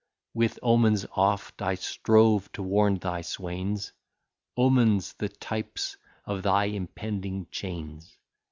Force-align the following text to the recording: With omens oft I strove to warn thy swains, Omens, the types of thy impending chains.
With 0.33 0.57
omens 0.63 1.05
oft 1.11 1.61
I 1.61 1.75
strove 1.75 2.51
to 2.53 2.63
warn 2.63 2.95
thy 2.95 3.21
swains, 3.21 3.91
Omens, 4.57 5.13
the 5.13 5.29
types 5.29 5.95
of 6.25 6.41
thy 6.41 6.65
impending 6.65 7.45
chains. 7.51 8.17